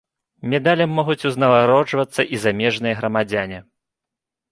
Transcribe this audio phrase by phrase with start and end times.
[0.51, 3.59] Медалем могуць узнагароджвацца і замежныя грамадзяне.